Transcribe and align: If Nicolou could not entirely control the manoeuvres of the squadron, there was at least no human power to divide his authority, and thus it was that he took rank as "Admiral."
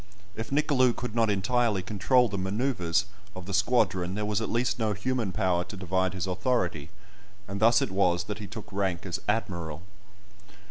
If 0.35 0.49
Nicolou 0.51 0.93
could 0.95 1.13
not 1.13 1.29
entirely 1.29 1.83
control 1.83 2.27
the 2.27 2.39
manoeuvres 2.39 3.05
of 3.35 3.45
the 3.45 3.53
squadron, 3.53 4.15
there 4.15 4.25
was 4.25 4.41
at 4.41 4.49
least 4.49 4.79
no 4.79 4.93
human 4.93 5.31
power 5.31 5.63
to 5.65 5.77
divide 5.77 6.15
his 6.15 6.25
authority, 6.25 6.89
and 7.47 7.59
thus 7.59 7.83
it 7.83 7.91
was 7.91 8.23
that 8.23 8.39
he 8.39 8.47
took 8.47 8.71
rank 8.73 9.05
as 9.05 9.19
"Admiral." 9.29 9.83